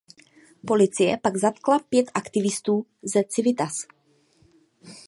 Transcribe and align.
Policie 0.67 1.17
pak 1.21 1.37
zatkla 1.37 1.79
pět 1.79 2.11
aktivistů 2.13 2.85
ze 3.03 3.23
Civitas. 3.23 3.73